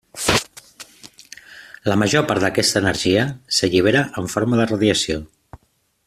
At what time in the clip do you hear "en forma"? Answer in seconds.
4.23-4.61